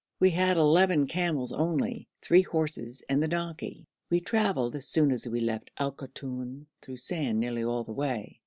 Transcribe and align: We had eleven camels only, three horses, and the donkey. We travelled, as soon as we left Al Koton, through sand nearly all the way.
We 0.19 0.31
had 0.31 0.57
eleven 0.57 1.05
camels 1.05 1.51
only, 1.51 2.07
three 2.19 2.41
horses, 2.41 3.03
and 3.07 3.21
the 3.21 3.27
donkey. 3.27 3.87
We 4.09 4.19
travelled, 4.19 4.75
as 4.75 4.87
soon 4.87 5.11
as 5.11 5.27
we 5.29 5.41
left 5.41 5.69
Al 5.77 5.91
Koton, 5.91 6.65
through 6.81 6.97
sand 6.97 7.39
nearly 7.39 7.63
all 7.63 7.83
the 7.83 7.91
way. 7.91 8.39